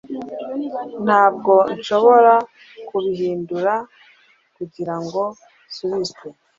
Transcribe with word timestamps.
ntabwo 1.05 1.53
nshobora 1.77 2.33
kubihindura 2.87 3.73
kugirango 4.55 5.21
nsubizwe 5.69 6.25